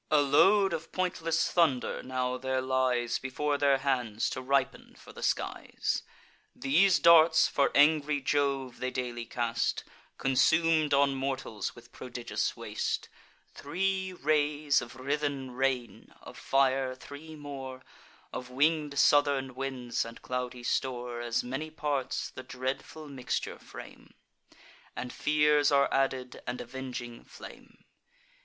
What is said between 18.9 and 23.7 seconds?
southern winds and cloudy store As many parts, the dreadful mixture